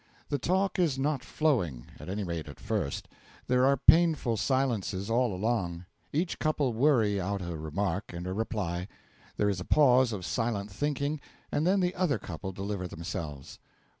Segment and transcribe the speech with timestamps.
[0.29, 3.07] The talk is not flowing at any rate at first;
[3.45, 5.85] there are painful silences all along.
[6.11, 8.87] Each couple worry out a remark and a reply:
[9.37, 13.59] there is a pause of silent thinking, and then the other couple deliver themselves.)